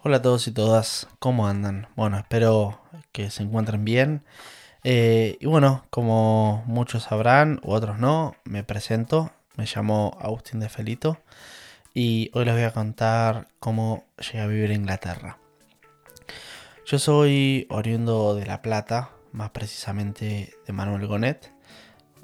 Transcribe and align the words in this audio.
Hola 0.00 0.18
a 0.18 0.22
todos 0.22 0.46
y 0.46 0.52
todas, 0.52 1.08
¿cómo 1.18 1.48
andan? 1.48 1.88
Bueno, 1.96 2.18
espero 2.18 2.80
que 3.10 3.30
se 3.30 3.42
encuentren 3.42 3.84
bien. 3.84 4.22
Eh, 4.84 5.36
y 5.40 5.46
bueno, 5.46 5.86
como 5.90 6.62
muchos 6.68 7.02
sabrán, 7.02 7.58
u 7.64 7.72
otros 7.72 7.98
no, 7.98 8.36
me 8.44 8.62
presento. 8.62 9.32
Me 9.56 9.64
llamo 9.66 10.16
Agustín 10.20 10.60
de 10.60 10.68
Felito 10.68 11.18
y 11.94 12.30
hoy 12.32 12.44
les 12.44 12.54
voy 12.54 12.62
a 12.62 12.72
contar 12.72 13.48
cómo 13.58 14.04
llegué 14.18 14.38
a 14.38 14.46
vivir 14.46 14.70
en 14.70 14.82
Inglaterra. 14.82 15.38
Yo 16.86 17.00
soy 17.00 17.66
oriundo 17.68 18.36
de 18.36 18.46
La 18.46 18.62
Plata, 18.62 19.10
más 19.32 19.50
precisamente 19.50 20.54
de 20.64 20.72
Manuel 20.72 21.08
Gonet. 21.08 21.52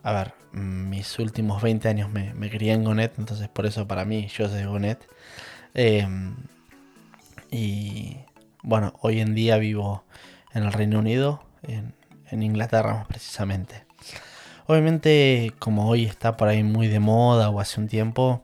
A 0.05 0.13
ver, 0.13 0.35
mis 0.53 1.19
últimos 1.19 1.61
20 1.61 1.89
años 1.89 2.09
me, 2.09 2.35
me 2.35 2.49
crié 2.51 2.73
en 2.73 2.85
Gonet, 2.85 3.19
entonces 3.19 3.49
por 3.49 3.67
eso 3.67 3.89
para 3.89 4.05
mí 4.05 4.29
yo 4.29 4.49
soy 4.49 4.63
Gonet. 4.63 5.09
Em, 5.75 6.37
y 7.55 8.17
bueno, 8.65 8.95
hoy 9.01 9.21
en 9.21 9.37
día 9.37 9.59
vivo 9.59 10.03
en 10.55 10.65
el 10.65 10.73
Reino 10.73 10.99
Unido, 10.99 11.45
en, 11.63 11.95
Inglaterra 12.33 12.95
más 12.95 13.07
precisamente. 13.07 13.85
Obviamente, 14.67 15.55
como 15.61 15.89
hoy 15.89 16.05
está 16.05 16.37
por 16.37 16.49
ahí 16.49 16.65
muy 16.65 16.89
de 16.89 16.99
moda 16.99 17.49
o 17.51 17.61
hace 17.61 17.81
un 17.81 17.87
tiempo, 17.87 18.43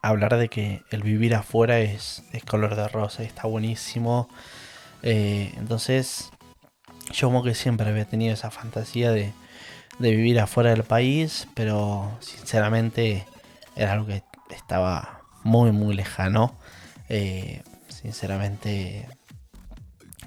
hablar 0.00 0.38
de 0.38 0.48
que 0.48 0.80
el 0.90 1.02
vivir 1.02 1.34
afuera 1.34 1.80
es, 1.80 2.22
color 2.48 2.76
de 2.76 2.88
rosa 2.88 3.22
y 3.22 3.26
está 3.26 3.46
buenísimo. 3.46 4.30
Eh, 5.02 5.52
entonces, 5.58 6.30
yo 7.12 7.28
como 7.28 7.42
que 7.42 7.54
siempre 7.54 7.86
había 7.86 8.06
tenido 8.06 8.32
esa 8.32 8.50
fantasía 8.50 9.10
de, 9.10 9.34
vivir 9.98 10.40
afuera 10.40 10.70
del 10.70 10.84
país, 10.84 11.46
pero 11.52 12.10
sinceramente 12.20 13.26
era 13.76 13.92
algo 13.92 14.06
que 14.06 14.22
estaba 14.48 15.20
muy, 15.42 15.72
muy 15.72 15.94
lejano. 15.94 16.56
Eh, 17.10 17.62
sinceramente 17.94 19.08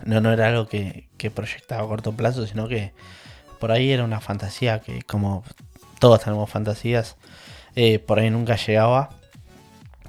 no, 0.05 0.21
no 0.21 0.31
era 0.31 0.48
algo 0.48 0.67
que, 0.67 1.08
proyectaba 1.34 1.83
a 1.83 1.88
corto 1.88 2.14
plazo, 2.14 2.45
sino 2.47 2.67
que 2.67 2.94
por 3.59 3.72
ahí 3.72 3.91
era 3.91 4.03
una 4.03 4.19
fantasía 4.19 4.80
que 4.80 5.02
como 5.02 5.44
todos 6.00 6.23
tenemos 6.23 6.50
fantasías, 6.50 7.17
eh, 7.75 8.00
por 8.00 8.19
ahí 8.19 8.30
nunca 8.30 8.56
llegaba. 8.56 9.09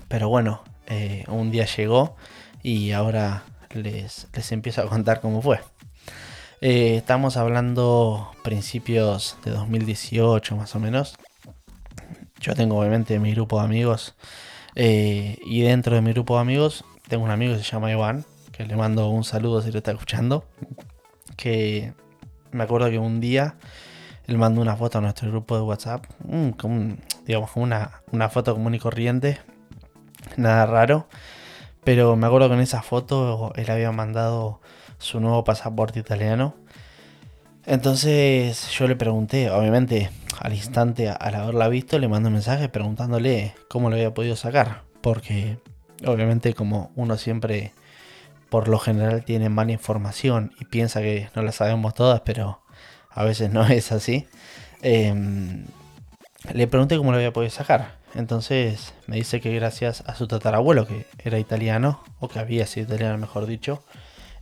Pero 0.08 0.28
bueno, 0.28 0.62
eh, 0.86 1.24
un 1.28 1.50
día 1.50 1.66
llegó 1.66 2.16
y 2.62 2.92
ahora 2.92 3.44
les, 3.70 4.28
les 4.32 4.52
empiezo 4.52 4.82
a 4.82 4.88
contar 4.88 5.20
cómo 5.20 5.42
fue. 5.42 5.60
Eh, 6.60 6.96
estamos 6.96 7.36
hablando 7.36 8.30
principios 8.42 9.36
de 9.44 9.50
2018 9.50 10.56
más 10.56 10.74
o 10.74 10.80
menos. 10.80 11.16
Yo 12.40 12.54
tengo 12.54 12.78
obviamente 12.78 13.18
mi 13.18 13.32
grupo 13.32 13.58
de 13.58 13.64
amigos 13.64 14.14
y 14.76 15.62
dentro 15.62 15.96
de 15.96 16.02
mi 16.02 16.12
grupo 16.12 16.36
de 16.36 16.42
amigos 16.42 16.84
tengo 17.08 17.24
un 17.24 17.30
amigo 17.30 17.54
que 17.54 17.62
se 17.62 17.70
llama 17.70 17.90
Iván, 17.90 18.24
que 18.52 18.64
le 18.64 18.76
mando 18.76 19.08
un 19.08 19.24
saludo 19.24 19.62
si 19.62 19.72
lo 19.72 19.78
está 19.78 19.92
escuchando, 19.92 20.44
que 21.36 21.94
me 22.52 22.64
acuerdo 22.64 22.90
que 22.90 22.98
un 22.98 23.20
día 23.20 23.56
él 24.26 24.36
mandó 24.36 24.60
una 24.60 24.76
foto 24.76 24.98
a 24.98 25.00
nuestro 25.00 25.30
grupo 25.30 25.56
de 25.56 25.62
WhatsApp, 25.62 26.04
como 26.58 26.96
digamos, 27.26 27.50
una, 27.54 28.02
una 28.12 28.28
foto 28.28 28.52
común 28.54 28.74
y 28.74 28.78
corriente, 28.78 29.38
nada 30.36 30.66
raro, 30.66 31.08
pero 31.82 32.14
me 32.16 32.26
acuerdo 32.26 32.48
que 32.48 32.54
en 32.54 32.60
esa 32.60 32.82
foto 32.82 33.52
él 33.56 33.70
había 33.70 33.90
mandado 33.90 34.60
su 34.98 35.20
nuevo 35.20 35.44
pasaporte 35.44 35.98
italiano. 36.00 36.54
Entonces 37.64 38.70
yo 38.70 38.86
le 38.86 38.96
pregunté, 38.96 39.50
obviamente 39.50 40.10
al 40.40 40.54
instante 40.54 41.08
al 41.08 41.34
haberla 41.34 41.68
visto, 41.68 41.98
le 41.98 42.08
mandé 42.08 42.28
un 42.28 42.34
mensaje 42.34 42.68
preguntándole 42.68 43.54
cómo 43.68 43.88
lo 43.88 43.96
había 43.96 44.12
podido 44.12 44.36
sacar, 44.36 44.82
porque 45.00 45.58
Obviamente 46.06 46.54
como 46.54 46.90
uno 46.96 47.16
siempre 47.16 47.72
por 48.50 48.68
lo 48.68 48.78
general 48.78 49.24
tiene 49.24 49.48
mala 49.48 49.72
información 49.72 50.52
y 50.60 50.64
piensa 50.64 51.00
que 51.00 51.28
no 51.34 51.42
la 51.42 51.52
sabemos 51.52 51.94
todas, 51.94 52.22
pero 52.22 52.62
a 53.10 53.24
veces 53.24 53.50
no 53.50 53.66
es 53.68 53.92
así. 53.92 54.26
Em, 54.82 55.66
le 56.52 56.66
pregunté 56.66 56.96
cómo 56.96 57.10
lo 57.10 57.18
había 57.18 57.32
podido 57.32 57.50
sacar. 57.50 57.98
Entonces 58.14 58.94
me 59.06 59.16
dice 59.16 59.40
que 59.40 59.54
gracias 59.54 60.02
a 60.06 60.14
su 60.14 60.26
tatarabuelo, 60.28 60.86
que 60.86 61.06
era 61.22 61.38
italiano, 61.38 62.02
o 62.20 62.28
que 62.28 62.38
había 62.38 62.66
sido 62.66 62.86
italiano 62.86 63.18
mejor 63.18 63.46
dicho, 63.46 63.82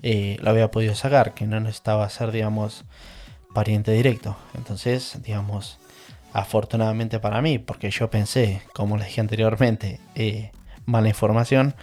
eh, 0.02 0.36
lo 0.40 0.50
había 0.50 0.70
podido 0.70 0.94
sacar, 0.94 1.34
que 1.34 1.46
no 1.46 1.58
necesitaba 1.58 2.08
ser, 2.08 2.30
digamos, 2.30 2.84
pariente 3.54 3.92
directo. 3.92 4.36
Entonces, 4.54 5.18
digamos, 5.22 5.78
afortunadamente 6.32 7.18
para 7.18 7.42
mí, 7.42 7.58
porque 7.58 7.90
yo 7.90 8.10
pensé, 8.10 8.62
como 8.72 8.96
les 8.96 9.08
dije 9.08 9.20
anteriormente, 9.20 10.00
eh, 10.14 10.52
mala 10.86 11.08
información. 11.08 11.74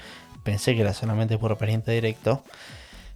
Pensé 0.43 0.75
que 0.75 0.81
era 0.81 0.93
solamente 0.93 1.37
por 1.37 1.57
pariente 1.57 1.91
directo. 1.91 2.43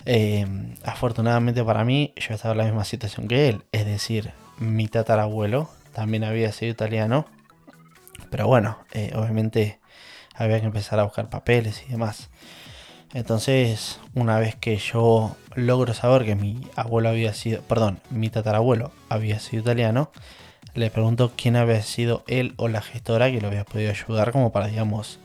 Eh, 0.05 0.45
afortunadamente 0.83 1.63
para 1.63 1.83
mí, 1.83 2.13
yo 2.15 2.33
estaba 2.33 2.53
en 2.53 2.59
la 2.59 2.63
misma 2.65 2.85
situación 2.85 3.27
que 3.27 3.49
él. 3.49 3.63
Es 3.71 3.85
decir, 3.85 4.31
mi 4.57 4.87
tatarabuelo 4.87 5.69
también 5.93 6.23
había 6.23 6.51
sido 6.51 6.71
italiano. 6.71 7.25
Pero 8.29 8.47
bueno, 8.47 8.77
eh, 8.93 9.11
obviamente 9.15 9.79
había 10.35 10.59
que 10.59 10.67
empezar 10.67 10.99
a 10.99 11.03
buscar 11.03 11.29
papeles 11.29 11.83
y 11.87 11.91
demás. 11.91 12.29
Entonces, 13.13 13.99
una 14.13 14.37
vez 14.37 14.55
que 14.55 14.77
yo 14.77 15.35
logro 15.55 15.93
saber 15.93 16.25
que 16.25 16.35
mi 16.35 16.61
abuelo 16.75 17.09
había 17.09 17.33
sido, 17.33 17.61
perdón, 17.61 17.99
mi 18.09 18.29
tatarabuelo 18.29 18.91
había 19.09 19.39
sido 19.39 19.61
italiano, 19.61 20.11
le 20.73 20.91
pregunto 20.91 21.31
quién 21.35 21.55
había 21.55 21.81
sido 21.81 22.23
él 22.27 22.53
o 22.57 22.67
la 22.67 22.81
gestora 22.81 23.31
que 23.31 23.41
lo 23.41 23.47
había 23.47 23.65
podido 23.65 23.91
ayudar 23.91 24.31
como 24.31 24.51
para, 24.51 24.67
digamos, 24.67 25.19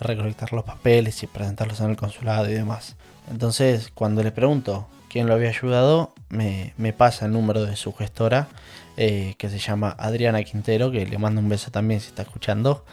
recolectar 0.00 0.52
los 0.52 0.64
papeles 0.64 1.22
y 1.22 1.26
presentarlos 1.26 1.80
en 1.80 1.90
el 1.90 1.96
consulado 1.96 2.48
y 2.48 2.54
demás. 2.54 2.96
Entonces, 3.30 3.90
cuando 3.94 4.22
le 4.22 4.32
pregunto 4.32 4.88
quién 5.08 5.26
lo 5.26 5.34
había 5.34 5.48
ayudado, 5.48 6.12
me, 6.28 6.72
pasa 6.96 7.26
el 7.26 7.32
número 7.32 7.64
de 7.64 7.76
su 7.76 7.92
gestora, 7.92 8.48
eh, 8.96 9.34
que 9.38 9.48
se 9.48 9.58
llama 9.58 9.94
Adriana 9.98 10.42
Quintero, 10.42 10.90
que 10.90 11.06
le 11.06 11.18
mando 11.18 11.40
un 11.40 11.48
beso 11.48 11.70
también 11.70 12.00
si 12.00 12.08
está 12.08 12.22
escuchando. 12.22 12.84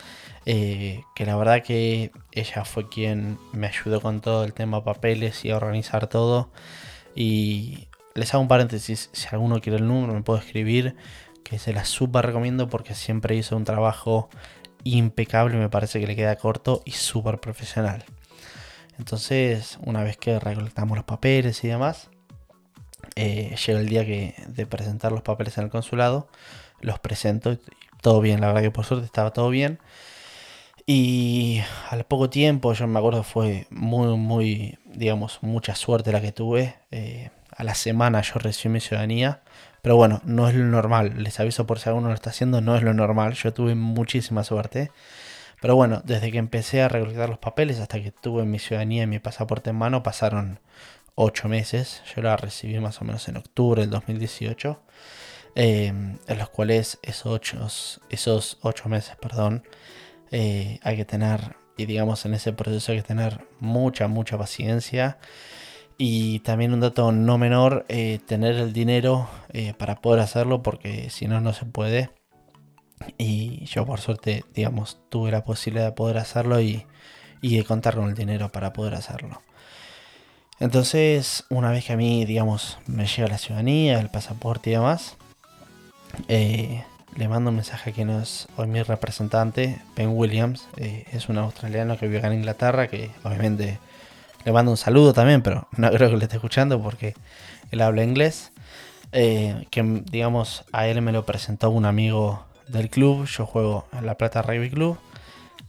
Eh, 0.46 1.04
que 1.16 1.26
la 1.26 1.38
verdad 1.38 1.64
que 1.64 2.12
ella 2.34 2.66
fue 2.66 2.90
quien 2.90 3.38
me 3.54 3.68
ayudó 3.68 4.02
con 4.02 4.20
todo 4.20 4.44
el 4.44 4.54
tema 4.54 4.84
papeles 4.84 5.46
y 5.46 5.52
a 5.52 5.58
organizar 5.58 6.08
todo. 6.08 6.50
Y 7.16 7.88
les 8.16 8.34
hago 8.34 8.42
un 8.42 8.48
paréntesis, 8.48 9.10
si 9.14 9.28
alguno 9.32 9.62
quiere 9.62 9.78
el 9.78 9.88
número 9.88 10.14
me 10.14 10.22
puedo 10.22 10.40
escribir, 10.40 10.96
que 11.44 11.60
se 11.60 11.74
la 11.74 11.86
super 11.86 12.26
recomiendo 12.26 12.70
porque 12.70 12.96
siempre 12.96 13.36
hizo 13.36 13.56
un 13.56 13.64
trabajo 13.64 14.30
impecable, 14.84 15.58
me 15.58 15.70
parece 15.70 16.00
que 16.00 16.08
le 16.08 16.16
queda 16.16 16.36
corto 16.36 16.82
y 16.86 16.92
súper 16.92 17.40
profesional. 17.40 18.04
Entonces, 18.98 19.78
una 19.82 20.04
vez 20.04 20.18
que 20.18 20.40
recolectamos 20.40 20.98
los 20.98 21.06
papeles 21.06 21.64
y 21.64 21.68
demás, 21.68 22.10
eh, 23.16 23.56
llega 23.66 23.80
el 23.80 23.90
día 23.90 24.06
que, 24.06 24.36
de 24.48 24.66
presentar 24.66 25.12
los 25.12 25.22
papeles 25.22 25.58
en 25.58 25.66
el 25.66 25.70
consulado, 25.70 26.28
los 26.82 27.00
presento, 27.00 27.58
todo 28.02 28.22
bien, 28.22 28.42
la 28.42 28.48
verdad 28.48 28.62
que 28.62 28.72
por 28.72 28.86
suerte 28.86 29.06
estaba 29.06 29.32
todo 29.32 29.50
bien. 29.50 29.80
Y 30.86 31.62
al 31.90 32.04
poco 32.06 32.30
tiempo, 32.30 32.74
yo 32.74 32.88
me 32.88 33.00
acuerdo, 33.00 33.24
fue 33.24 33.68
muy, 33.70 34.18
muy, 34.18 34.80
digamos, 34.86 35.40
mucha 35.42 35.76
suerte 35.76 36.12
la 36.12 36.22
que 36.22 36.34
tuve. 36.34 36.76
Eh, 36.92 37.30
a 37.56 37.64
la 37.64 37.76
semana 37.76 38.22
yo 38.22 38.34
recibí 38.36 38.74
mi 38.74 38.80
ciudadanía 38.82 39.43
pero 39.84 39.98
bueno, 39.98 40.22
no 40.24 40.48
es 40.48 40.56
lo 40.56 40.64
normal. 40.64 41.22
Les 41.22 41.42
aviso 41.42 41.68
por 41.68 41.78
si 41.78 41.90
alguno 41.90 42.08
lo 42.08 42.14
está 42.14 42.30
haciendo, 42.30 42.62
no 42.62 42.78
es 42.78 42.84
lo 42.84 42.94
normal. 42.94 43.34
Yo 43.34 43.54
tuve 43.54 43.76
muchísima 43.76 44.46
suerte. 44.46 44.92
Pero 45.62 45.76
bueno, 45.76 46.02
desde 46.06 46.32
que 46.32 46.38
empecé 46.38 46.82
a 46.82 46.88
recolectar 46.88 47.28
los 47.28 47.38
papeles 47.38 47.82
hasta 47.82 48.02
que 48.02 48.12
tuve 48.12 48.46
mi 48.46 48.60
ciudadanía 48.60 49.04
y 49.04 49.08
mi 49.08 49.20
pasaporte 49.20 49.72
en 49.72 49.76
mano 49.76 50.02
pasaron 50.02 50.62
8 51.16 51.50
meses. 51.50 52.02
Yo 52.16 52.22
la 52.22 52.38
recibí 52.38 52.80
más 52.80 53.02
o 53.02 53.06
menos 53.06 53.28
en 53.28 53.36
octubre 53.36 53.82
del 53.82 53.90
2018. 53.90 54.82
Em, 55.56 56.18
en 56.28 56.38
los 56.38 56.50
cuales 56.50 56.98
esos 57.04 57.26
8 57.28 57.68
esos 58.10 58.60
ocho 58.62 58.88
meses, 58.88 59.18
perdón, 59.18 59.64
eh, 60.32 60.80
hay 60.82 60.96
que 60.96 61.06
tener, 61.06 61.58
y 61.76 61.88
digamos 61.88 62.26
en 62.26 62.36
ese 62.36 62.54
proceso 62.54 62.94
hay 62.94 63.00
que 63.00 63.08
tener 63.08 63.46
mucha, 63.60 64.08
mucha 64.08 64.38
paciencia 64.38 65.18
y 65.98 66.40
también 66.40 66.74
un 66.74 66.80
dato 66.80 67.12
no 67.12 67.38
menor, 67.38 67.86
eh, 67.90 68.20
tener 68.26 68.56
el 68.56 68.74
dinero 68.74 69.28
eh, 69.50 69.74
para 69.78 70.02
poder 70.02 70.22
hacerlo, 70.22 70.64
porque 70.64 71.10
si 71.10 71.28
no, 71.28 71.42
no 71.42 71.54
se 71.54 71.66
puede. 71.66 72.10
Y 73.18 73.66
yo 73.66 73.86
por 73.86 74.00
suerte, 74.00 74.46
digamos, 74.54 75.00
tuve 75.10 75.32
la 75.32 75.44
posibilidad 75.44 75.86
de 75.86 75.92
poder 75.92 76.18
hacerlo 76.18 76.62
y, 76.62 76.86
de 77.42 77.64
contar 77.66 77.96
con 77.96 78.10
el 78.10 78.16
dinero 78.16 78.50
para 78.50 78.74
poder 78.74 78.96
hacerlo. 78.96 79.42
Entonces, 80.60 81.46
una 81.50 81.72
vez 81.72 81.86
que 81.86 81.94
a 81.94 81.98
mí, 81.98 82.26
digamos, 82.26 82.78
me 82.88 83.06
llega 83.06 83.28
la 83.28 83.38
ciudadanía, 83.38 84.00
el 84.00 84.10
pasaporte 84.10 84.70
y 84.70 84.74
demás, 84.74 85.18
eh, 86.30 86.84
le 87.18 87.28
mando 87.28 87.50
un 87.50 87.58
mensaje 87.58 87.90
a 87.90 87.94
quien 87.94 88.10
es 88.10 88.48
hoy 88.56 88.68
mi 88.68 88.82
representante, 88.82 89.82
Ben 89.96 90.10
Williams. 90.10 90.68
es 90.78 91.28
un 91.28 91.38
australiano 91.38 91.98
que 91.98 92.08
vive 92.08 92.26
en 92.26 92.34
Inglaterra, 92.34 92.88
que 92.88 93.12
obviamente 93.24 93.80
le 94.46 94.52
mando 94.52 94.72
un 94.72 94.78
saludo 94.78 95.14
también, 95.14 95.42
pero 95.42 95.68
no 95.78 95.90
creo 95.92 96.10
que 96.10 96.18
le 96.18 96.24
esté 96.26 96.38
escuchando 96.38 96.82
porque 96.82 97.16
él 97.72 97.82
habla 97.82 98.04
inglés. 98.04 98.52
Eh, 99.12 99.68
que 99.70 99.84
digamos, 100.10 100.66
a 100.72 100.88
él 100.88 101.02
me 101.02 101.12
lo 101.12 101.26
presentó 101.26 101.70
un 101.70 101.86
amigo 101.86 102.46
del 102.68 102.90
club. 102.90 103.26
Yo 103.26 103.46
juego 103.46 103.86
en 103.94 104.06
La 104.06 104.16
Plata 104.16 104.42
Rugby 104.42 104.70
Club. 104.70 104.98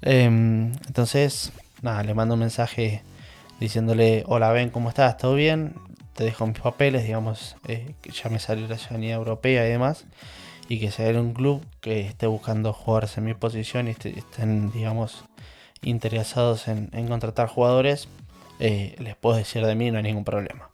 Em, 0.03 0.73
entonces, 0.87 1.53
nada, 1.83 2.03
le 2.03 2.15
mando 2.15 2.35
un 2.35 2.41
mensaje 2.41 3.03
diciéndole, 3.61 4.25
hola 4.27 4.51
Ben, 4.53 4.71
¿cómo 4.71 4.89
estás? 4.89 5.17
¿Todo 5.17 5.35
bien? 5.35 5.75
Te 6.15 6.25
dejo 6.25 6.47
mis 6.47 6.59
papeles, 6.59 7.05
digamos, 7.05 7.57
eh, 7.67 7.95
que 8.03 8.11
ya 8.13 8.29
me 8.29 8.39
salió 8.39 8.69
la 8.69 8.79
ciudadanía 8.79 9.15
europea 9.15 9.67
y 9.67 9.71
demás, 9.71 10.05
y 10.69 10.79
que 10.79 10.91
sea 10.91 11.19
un 11.19 11.35
club 11.35 11.65
que 11.81 12.01
esté 12.01 12.27
buscando 12.27 12.73
jugadores 12.73 13.17
en 13.19 13.25
mi 13.25 13.35
posición 13.35 13.89
y 13.89 13.91
estén, 13.91 14.71
digamos, 14.73 15.25
interesados 15.83 16.69
en, 16.69 16.89
contratar 17.09 17.49
jugadores, 17.49 18.09
eh, 18.67 18.97
les 18.99 19.15
puedo 19.15 19.37
decir 19.37 19.63
de 19.67 19.75
mí, 19.75 19.91
no 19.91 19.99
hay 19.99 20.05
ningún 20.05 20.25
problema. 20.25 20.71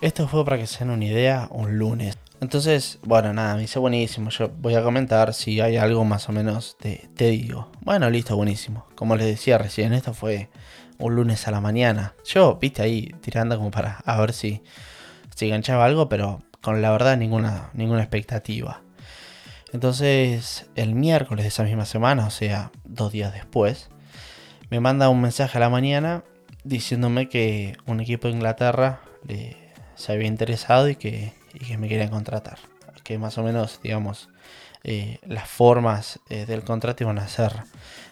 Esto 0.00 0.28
fue 0.28 0.44
para 0.44 0.58
que 0.58 0.68
se 0.68 0.84
den 0.84 0.90
una 0.90 1.04
idea 1.04 1.48
un 1.50 1.76
lunes. 1.76 2.16
Entonces, 2.40 3.00
bueno, 3.02 3.32
nada, 3.32 3.56
me 3.56 3.62
dice 3.62 3.80
buenísimo. 3.80 4.30
Yo 4.30 4.48
voy 4.48 4.76
a 4.76 4.82
comentar 4.84 5.34
si 5.34 5.60
hay 5.60 5.76
algo 5.76 6.04
más 6.04 6.28
o 6.28 6.32
menos, 6.32 6.76
te, 6.78 7.08
te 7.16 7.30
digo. 7.30 7.72
Bueno, 7.80 8.08
listo, 8.10 8.36
buenísimo. 8.36 8.86
Como 8.94 9.16
les 9.16 9.26
decía 9.26 9.58
recién, 9.58 9.92
esto 9.92 10.14
fue 10.14 10.50
un 10.98 11.16
lunes 11.16 11.48
a 11.48 11.50
la 11.50 11.60
mañana. 11.60 12.14
Yo, 12.24 12.58
viste, 12.60 12.82
ahí 12.82 13.12
tirando 13.20 13.56
como 13.56 13.72
para 13.72 13.96
a 14.04 14.20
ver 14.20 14.32
si, 14.32 14.62
si 15.34 15.46
enganchaba 15.46 15.86
algo, 15.86 16.08
pero 16.08 16.42
con 16.60 16.80
la 16.80 16.92
verdad 16.92 17.16
ninguna, 17.16 17.70
ninguna 17.72 18.02
expectativa. 18.02 18.82
Entonces, 19.72 20.66
el 20.76 20.94
miércoles 20.94 21.42
de 21.42 21.48
esa 21.48 21.64
misma 21.64 21.86
semana, 21.86 22.24
o 22.26 22.30
sea, 22.30 22.70
dos 22.84 23.10
días 23.10 23.32
después, 23.32 23.90
me 24.70 24.78
manda 24.78 25.08
un 25.08 25.20
mensaje 25.20 25.58
a 25.58 25.60
la 25.60 25.70
mañana 25.70 26.22
diciéndome 26.64 27.28
que 27.28 27.76
un 27.86 28.00
equipo 28.00 28.28
de 28.28 28.34
Inglaterra 28.34 29.00
se 29.94 30.12
había 30.12 30.26
interesado 30.26 30.88
y 30.88 30.96
que 30.96 31.32
y 31.54 31.60
que 31.60 31.78
me 31.78 31.88
querían 31.88 32.10
contratar. 32.10 32.58
Que 33.02 33.18
más 33.18 33.38
o 33.38 33.42
menos, 33.42 33.80
digamos, 33.82 34.28
eh, 34.82 35.18
las 35.22 35.48
formas 35.48 36.20
eh, 36.28 36.46
del 36.46 36.62
contrato 36.64 37.04
iban 37.04 37.18
a 37.18 37.28
ser 37.28 37.52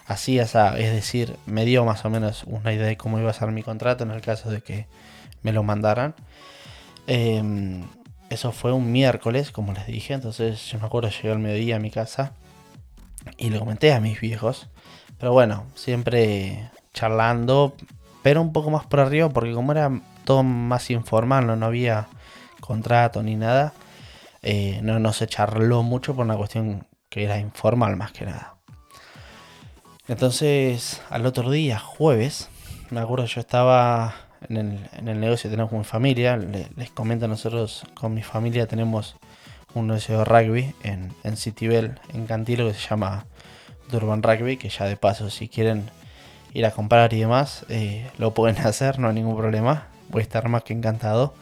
así, 0.06 0.38
es 0.38 0.52
decir, 0.52 1.36
me 1.46 1.64
dio 1.64 1.84
más 1.84 2.04
o 2.04 2.10
menos 2.10 2.44
una 2.44 2.72
idea 2.72 2.86
de 2.86 2.96
cómo 2.96 3.18
iba 3.18 3.30
a 3.30 3.34
ser 3.34 3.50
mi 3.50 3.62
contrato 3.62 4.04
en 4.04 4.10
el 4.10 4.20
caso 4.20 4.50
de 4.50 4.62
que 4.62 4.86
me 5.42 5.52
lo 5.52 5.62
mandaran. 5.62 6.14
Em, 7.06 7.84
eso 8.30 8.52
fue 8.52 8.72
un 8.72 8.92
miércoles, 8.92 9.50
como 9.50 9.72
les 9.72 9.86
dije, 9.86 10.14
entonces 10.14 10.64
yo 10.70 10.78
me 10.78 10.86
acuerdo, 10.86 11.10
llegué 11.10 11.32
al 11.32 11.38
mediodía 11.38 11.76
a 11.76 11.78
mi 11.78 11.90
casa 11.90 12.32
y 13.36 13.50
le 13.50 13.58
comenté 13.58 13.92
a 13.92 14.00
mis 14.00 14.20
viejos. 14.20 14.68
Pero 15.18 15.32
bueno, 15.32 15.66
siempre 15.74 16.70
charlando, 16.92 17.74
pero 18.22 18.40
un 18.40 18.52
poco 18.52 18.70
más 18.70 18.86
por 18.86 19.00
arriba, 19.00 19.28
porque 19.28 19.52
como 19.52 19.72
era 19.72 19.90
todo 20.24 20.42
más 20.42 20.90
informal, 20.90 21.46
no, 21.46 21.56
no 21.56 21.66
había 21.66 22.08
contrato 22.60 23.22
ni 23.22 23.36
nada. 23.36 23.72
Eh, 24.42 24.80
no, 24.82 24.98
no 24.98 25.12
se 25.12 25.26
charló 25.26 25.82
mucho 25.82 26.14
por 26.14 26.24
una 26.24 26.36
cuestión 26.36 26.86
que 27.08 27.24
era 27.24 27.38
informal 27.38 27.96
más 27.96 28.12
que 28.12 28.24
nada. 28.24 28.54
Entonces, 30.08 31.00
al 31.10 31.26
otro 31.26 31.50
día, 31.50 31.78
jueves, 31.78 32.48
me 32.90 33.00
acuerdo 33.00 33.26
yo 33.26 33.40
estaba 33.40 34.14
en 34.48 34.56
el, 34.56 34.88
en 34.92 35.08
el 35.08 35.20
negocio 35.20 35.50
tenemos 35.50 35.72
mi 35.72 35.84
familia. 35.84 36.36
les 36.36 36.90
comento 36.90 37.28
nosotros 37.28 37.84
con 37.94 38.14
mi 38.14 38.22
familia 38.22 38.66
tenemos 38.66 39.16
un 39.74 39.86
negocio 39.86 40.18
de 40.18 40.24
rugby 40.24 40.74
en, 40.82 41.14
en 41.24 41.36
Citybel, 41.36 41.98
en 42.12 42.26
Cantilo, 42.26 42.66
que 42.66 42.74
se 42.74 42.88
llama 42.88 43.26
Durban 43.90 44.22
Rugby, 44.22 44.56
que 44.56 44.68
ya 44.68 44.86
de 44.86 44.96
paso 44.96 45.30
si 45.30 45.48
quieren 45.48 45.90
ir 46.52 46.66
a 46.66 46.70
comprar 46.70 47.12
y 47.12 47.20
demás, 47.20 47.64
eh, 47.68 48.10
lo 48.18 48.34
pueden 48.34 48.58
hacer, 48.66 48.98
no 48.98 49.08
hay 49.08 49.14
ningún 49.14 49.36
problema. 49.36 49.88
Voy 50.08 50.20
a 50.20 50.22
estar 50.22 50.48
más 50.48 50.64
que 50.64 50.72
encantado. 50.72 51.34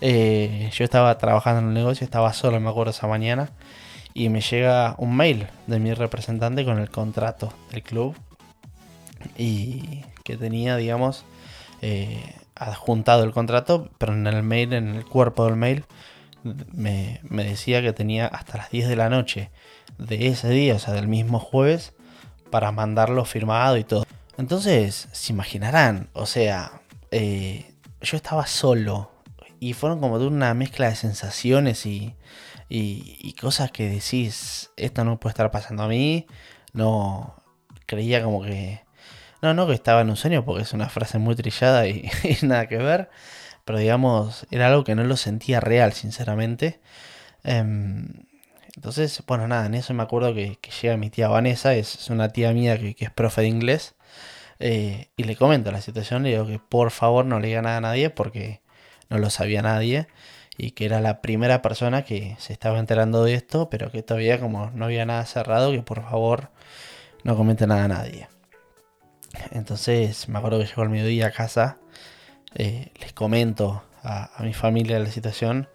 Eh, 0.00 0.70
yo 0.72 0.84
estaba 0.84 1.16
trabajando 1.18 1.60
en 1.60 1.68
el 1.68 1.74
negocio, 1.74 2.04
estaba 2.04 2.32
solo, 2.32 2.58
me 2.60 2.70
acuerdo 2.70 2.90
esa 2.90 3.06
mañana, 3.06 3.50
y 4.14 4.28
me 4.28 4.40
llega 4.40 4.94
un 4.98 5.16
mail 5.16 5.46
de 5.66 5.78
mi 5.78 5.92
representante 5.94 6.64
con 6.64 6.78
el 6.78 6.90
contrato 6.90 7.52
del 7.70 7.82
club 7.82 8.16
y 9.36 10.04
que 10.24 10.36
tenía, 10.36 10.76
digamos, 10.76 11.24
eh, 11.82 12.34
adjuntado 12.54 13.24
el 13.24 13.32
contrato, 13.32 13.90
pero 13.98 14.14
en 14.14 14.26
el 14.26 14.42
mail, 14.42 14.72
en 14.72 14.88
el 14.96 15.04
cuerpo 15.04 15.44
del 15.44 15.56
mail, 15.56 15.84
me, 16.72 17.20
me, 17.22 17.44
decía 17.44 17.82
que 17.82 17.92
tenía 17.92 18.26
hasta 18.26 18.56
las 18.56 18.70
10 18.70 18.88
de 18.88 18.96
la 18.96 19.10
noche 19.10 19.50
de 19.98 20.28
ese 20.28 20.48
día, 20.48 20.74
o 20.74 20.78
sea, 20.78 20.94
del 20.94 21.08
mismo 21.08 21.38
jueves, 21.38 21.92
para 22.50 22.72
mandarlo 22.72 23.24
firmado 23.26 23.76
y 23.76 23.84
todo. 23.84 24.04
Entonces, 24.40 25.08
se 25.12 25.32
imaginarán, 25.34 26.08
o 26.14 26.24
sea, 26.24 26.80
eh, 27.10 27.74
yo 28.00 28.16
estaba 28.16 28.46
solo 28.46 29.12
y 29.60 29.74
fueron 29.74 30.00
como 30.00 30.18
de 30.18 30.26
una 30.26 30.54
mezcla 30.54 30.88
de 30.88 30.96
sensaciones 30.96 31.84
y, 31.84 32.16
y, 32.70 33.34
cosas 33.34 33.70
que 33.70 33.90
decís, 33.90 34.70
esto 34.78 35.04
no 35.04 35.20
puede 35.20 35.32
estar 35.32 35.50
pasando 35.50 35.82
a 35.82 35.88
mí. 35.88 36.26
No, 36.72 37.34
creía 37.86 38.22
como 38.22 38.42
que... 38.42 38.82
No, 39.42 39.52
no 39.52 39.66
que 39.66 39.74
estaba 39.74 40.00
en 40.00 40.10
un 40.10 40.16
sueño 40.16 40.44
porque 40.44 40.62
es 40.62 40.72
una 40.72 40.88
frase 40.88 41.18
muy 41.18 41.34
trillada 41.34 41.86
y, 41.86 42.08
nada 42.42 42.66
que 42.66 42.78
ver. 42.78 43.10
Pero 43.66 43.78
digamos, 43.78 44.46
era 44.50 44.68
algo 44.68 44.84
que 44.84 44.94
no 44.94 45.04
lo 45.04 45.16
sentía 45.18 45.60
real, 45.60 45.92
sinceramente. 45.92 46.80
Em, 47.44 48.08
entonces, 48.76 49.22
bueno, 49.26 49.48
nada, 49.48 49.66
en 49.66 49.74
eso 49.74 49.92
me 49.92 50.02
acuerdo 50.02 50.32
que, 50.34 50.58
llega 50.80 50.96
mi 50.96 51.10
tía 51.10 51.28
Vanessa, 51.28 51.74
es, 51.74 52.08
una 52.08 52.30
tía 52.30 52.52
mía 52.52 52.78
que, 52.78 52.96
es 52.98 53.10
profe 53.10 53.42
de 53.42 53.48
inglés. 53.48 53.94
Eh, 54.60 55.08
y 55.16 55.24
le 55.24 55.36
comento 55.36 55.72
la 55.72 55.80
situación, 55.80 56.22
le 56.22 56.30
digo 56.30 56.46
que 56.46 56.58
por 56.58 56.90
favor 56.90 57.24
no 57.24 57.40
le 57.40 57.48
diga 57.48 57.62
nada 57.62 57.78
a 57.78 57.80
nadie 57.80 58.10
porque 58.10 58.60
no 59.08 59.16
lo 59.18 59.30
sabía 59.30 59.62
nadie 59.62 60.06
y 60.58 60.72
que 60.72 60.84
era 60.84 61.00
la 61.00 61.22
primera 61.22 61.62
persona 61.62 62.04
que 62.04 62.36
se 62.38 62.52
estaba 62.52 62.78
enterando 62.78 63.24
de 63.24 63.32
esto, 63.32 63.70
pero 63.70 63.90
que 63.90 64.02
todavía 64.02 64.38
como 64.38 64.70
no 64.72 64.84
había 64.84 65.06
nada 65.06 65.24
cerrado, 65.24 65.72
que 65.72 65.80
por 65.80 66.02
favor 66.02 66.50
no 67.24 67.36
comente 67.36 67.66
nada 67.66 67.84
a 67.84 67.88
nadie. 67.88 68.28
Entonces 69.50 70.28
me 70.28 70.38
acuerdo 70.38 70.58
que 70.58 70.66
llegó 70.66 70.82
el 70.82 70.90
mediodía 70.90 71.28
a 71.28 71.30
casa, 71.30 71.78
eh, 72.54 72.92
les 73.00 73.14
comento 73.14 73.82
a, 74.02 74.30
mi 74.40 74.52
familia 74.52 74.98
la 74.98 75.10
situación, 75.10 75.68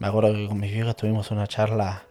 me 0.00 0.08
acuerdo 0.08 0.32
que 0.32 0.48
con 0.48 0.58
mis 0.58 0.72
viejos 0.72 0.96
tuvimos 0.96 1.30
una 1.30 1.46
charla 1.46 2.02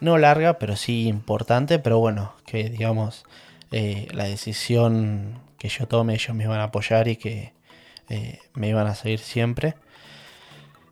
no 0.00 0.18
larga, 0.18 0.58
pero 0.58 0.76
sí 0.76 1.08
importante, 1.08 1.78
pero 1.78 1.98
bueno, 1.98 2.34
que 2.44 2.68
digamos 2.68 3.24
eh, 3.70 4.08
la 4.12 4.24
decisión 4.24 5.40
que 5.62 5.68
yo 5.68 5.86
tome 5.86 6.14
ellos 6.14 6.34
me 6.34 6.42
iban 6.42 6.58
a 6.58 6.64
apoyar 6.64 7.06
y 7.06 7.14
que 7.14 7.52
eh, 8.08 8.40
me 8.54 8.68
iban 8.68 8.88
a 8.88 8.96
seguir 8.96 9.20
siempre. 9.20 9.76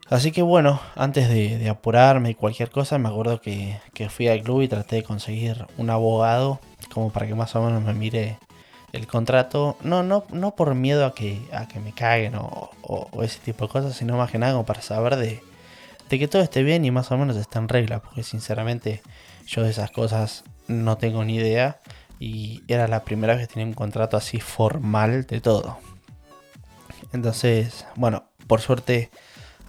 Así 0.08 0.31
que 0.31 0.43
bueno, 0.43 0.81
antes 0.94 1.28
de, 1.28 1.69
apurarme 1.69 2.31
y 2.31 2.34
cualquier 2.37 2.70
cosa, 2.70 2.96
me 2.96 3.08
acuerdo 3.08 3.40
que, 3.40 3.81
fui 4.11 4.28
al 4.28 4.43
club 4.43 4.62
y 4.62 4.69
traté 4.69 4.96
de 4.96 5.02
conseguir 5.02 5.67
un 5.76 5.90
abogado 5.90 6.61
como 6.93 7.11
para 7.11 7.26
que 7.26 7.34
más 7.34 7.56
o 7.56 7.62
menos 7.64 7.82
me 7.82 7.94
mire 7.94 8.38
el 8.93 9.08
contrato. 9.08 9.76
No, 9.82 10.05
no, 10.05 10.22
no 10.31 10.55
por 10.55 10.72
miedo 10.76 11.05
a 11.05 11.17
que, 11.17 11.40
a 11.52 11.67
que 11.67 11.81
me 11.81 11.93
caguen 11.93 12.34
o, 12.37 12.70
ese 13.25 13.40
tipo 13.40 13.67
de 13.67 13.72
cosas, 13.72 13.96
sino 13.96 14.17
más 14.17 14.31
que 14.31 14.39
nada 14.39 14.53
como 14.53 14.67
para 14.67 14.82
saber 14.82 15.17
de, 15.17 15.43
de 16.08 16.19
que 16.20 16.29
todo 16.29 16.43
esté 16.43 16.62
bien 16.62 16.84
y 16.84 16.93
más 16.93 17.10
o 17.10 17.19
menos 17.19 17.36
está 17.36 17.58
en 17.58 17.69
regla. 17.69 17.98
Porque 17.98 18.22
sinceramente 18.22 19.03
yo 19.48 19.65
de 19.65 19.70
esas 19.70 19.91
cosas 19.91 20.44
no 20.69 20.96
tengo 20.96 21.24
ni 21.24 21.34
idea. 21.34 21.81
Y 22.20 22.62
era 22.69 22.86
la 22.86 23.03
primera 23.03 23.34
vez 23.34 23.48
que 23.48 23.55
tenía 23.55 23.67
un 23.67 23.74
contrato 23.74 24.17
así 24.17 24.39
formal 24.39 25.27
de 25.27 25.41
todo. 25.41 25.79
Entonces, 27.12 27.86
bueno, 27.96 28.24
por 28.46 28.60
suerte 28.60 29.10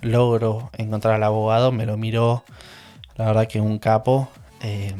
logro 0.02 0.70
encontrar 0.78 1.16
al 1.16 1.24
abogado, 1.24 1.72
me 1.72 1.86
lo 1.86 1.98
miró, 1.98 2.44
la 3.16 3.26
verdad 3.26 3.48
que 3.48 3.62
un 3.62 3.80
capo, 3.80 4.30
eh, 4.62 4.94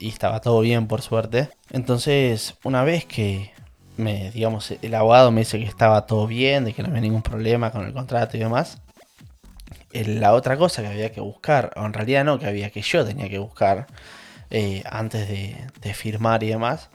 y 0.00 0.08
estaba 0.08 0.40
todo 0.40 0.60
bien 0.60 0.86
por 0.88 1.02
suerte. 1.02 1.50
Entonces, 1.70 2.56
una 2.64 2.82
vez 2.84 3.04
que 3.04 3.52
me, 3.96 4.30
digamos, 4.32 4.72
el 4.82 4.94
abogado 4.94 5.30
me 5.30 5.42
dice 5.42 5.58
que 5.58 5.66
estaba 5.66 6.06
todo 6.06 6.26
bien, 6.26 6.64
de 6.64 6.72
que 6.72 6.82
no 6.82 6.88
había 6.88 7.00
ningún 7.00 7.22
problema 7.22 7.70
con 7.70 7.84
el 7.84 7.92
contrato 7.92 8.36
y 8.36 8.40
demás, 8.40 8.80
la 9.92 10.32
otra 10.32 10.56
cosa 10.56 10.82
que 10.82 10.88
había 10.88 11.12
que 11.12 11.20
buscar, 11.20 11.72
o 11.76 11.84
en 11.84 11.92
realidad 11.92 12.24
no, 12.24 12.38
que 12.38 12.46
había 12.46 12.70
que 12.70 12.82
yo 12.82 13.04
tenía 13.04 13.28
que 13.28 13.38
buscar 13.38 13.86
eh, 14.56 14.84
antes 14.88 15.28
de, 15.28 15.94
firmar 15.94 16.44
y 16.44 16.46
demás, 16.46 16.88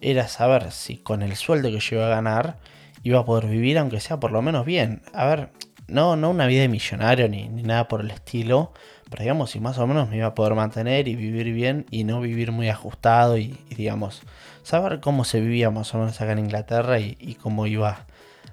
era 0.00 0.26
saber 0.26 0.72
si 0.72 0.96
con 0.96 1.22
el 1.22 1.36
sueldo 1.36 1.70
que 1.70 1.78
yo 1.78 1.98
iba 1.98 2.06
a 2.06 2.10
ganar 2.10 2.56
iba 3.04 3.20
a 3.20 3.24
poder 3.24 3.46
vivir, 3.46 3.78
aunque 3.78 4.00
sea 4.00 4.18
por 4.18 4.32
lo 4.32 4.42
menos 4.42 4.66
bien. 4.66 5.02
A 5.12 5.24
ver, 5.26 5.50
no, 5.86 6.16
no 6.16 6.30
una 6.30 6.48
vida 6.48 6.62
de 6.62 6.68
millonario 6.68 7.28
ni, 7.28 7.46
nada 7.48 7.86
por 7.86 8.00
el 8.00 8.10
estilo, 8.10 8.72
pero 9.08 9.22
digamos, 9.22 9.52
si 9.52 9.60
más 9.60 9.78
o 9.78 9.86
menos 9.86 10.10
me 10.10 10.16
iba 10.16 10.26
a 10.26 10.34
poder 10.34 10.56
mantener 10.56 11.06
y 11.06 11.14
vivir 11.14 11.52
bien 11.52 11.86
y 11.92 12.02
no 12.02 12.20
vivir 12.20 12.50
muy 12.50 12.68
ajustado 12.68 13.38
y, 13.38 13.56
digamos, 13.70 14.22
saber 14.64 14.98
cómo 14.98 15.24
se 15.24 15.40
vivía 15.40 15.70
más 15.70 15.94
o 15.94 15.98
menos 15.98 16.20
acá 16.20 16.32
en 16.32 16.40
Inglaterra 16.40 16.98
y, 16.98 17.36
cómo 17.40 17.68
iba 17.68 18.04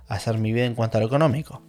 a 0.07 0.19
ser 0.19 0.37
mi 0.37 0.53
vida 0.53 0.65
en 0.65 0.75
cuanto 0.75 0.99
a 0.99 1.01
lo 1.01 1.07
económico. 1.07 1.63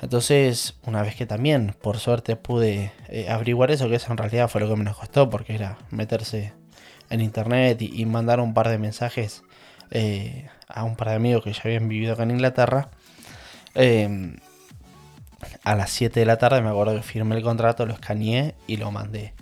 Entonces, 0.00 0.76
una 0.84 1.02
vez 1.02 1.16
que 1.16 1.26
también, 1.26 1.74
por 1.80 1.98
suerte, 1.98 2.36
pude 2.36 2.92
eh, 3.08 3.28
averiguar 3.28 3.70
eso, 3.70 3.88
que 3.88 3.96
eso 3.96 4.12
en 4.12 4.18
realidad 4.18 4.48
fue 4.48 4.60
lo 4.60 4.68
que 4.68 4.76
me 4.76 4.84
nos 4.84 4.96
costó, 4.96 5.28
porque 5.28 5.54
era 5.54 5.78
meterse 5.90 6.52
en 7.10 7.20
internet 7.20 7.82
y, 7.82 8.04
mandar 8.06 8.40
un 8.40 8.54
par 8.54 8.68
de 8.68 8.78
mensajes 8.78 9.42
eh, 9.90 10.48
a 10.68 10.84
un 10.84 10.94
par 10.94 11.08
de 11.08 11.14
amigos 11.14 11.42
que 11.42 11.52
ya 11.52 11.62
habían 11.64 11.88
vivido 11.88 12.12
acá 12.12 12.22
en 12.22 12.32
Inglaterra. 12.32 12.90
Eh, 13.74 14.36
a 15.64 15.74
las 15.74 15.90
7 15.90 16.20
de 16.20 16.26
la 16.26 16.36
tarde 16.36 16.60
me 16.62 16.68
acuerdo 16.68 16.94
que 16.94 17.02
firmé 17.02 17.36
el 17.36 17.42
contrato, 17.42 17.86
lo 17.86 17.94
escaneé 17.94 18.54
y 18.66 18.76
lo 18.76 18.90
mandé. 18.90 19.34